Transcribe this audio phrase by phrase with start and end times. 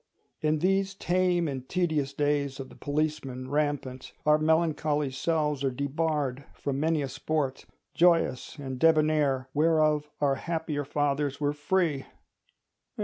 [0.41, 6.43] In these tame and tedious days of the policeman rampant, our melancholy selves are debarred
[6.55, 12.07] from many a sport, joyous and debonair, whereof our happier fathers were free.